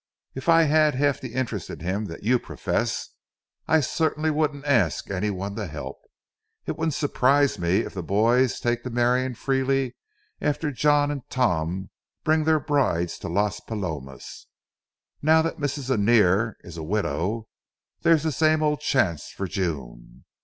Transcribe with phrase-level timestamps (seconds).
[0.33, 3.09] If I had half the interest in him that you profess,
[3.67, 5.99] I certainly wouldn't ask any one to help.
[6.65, 9.95] It wouldn't surprise me if the boys take to marrying freely
[10.41, 11.91] after John and Tom
[12.23, 14.47] bring their brides to Las Palomas.
[15.21, 15.91] Now that Mrs.
[15.91, 17.47] Annear is a widow,
[18.01, 20.25] there's the same old chance for June.